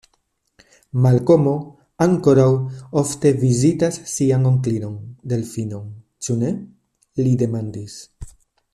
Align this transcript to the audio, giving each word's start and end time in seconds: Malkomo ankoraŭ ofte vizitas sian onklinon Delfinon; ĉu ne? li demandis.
Malkomo 1.05 1.53
ankoraŭ 2.05 2.47
ofte 3.03 3.33
vizitas 3.43 4.01
sian 4.15 4.49
onklinon 4.53 4.99
Delfinon; 5.35 5.89
ĉu 6.25 6.41
ne? 6.45 6.53
li 7.25 7.39
demandis. 7.45 8.05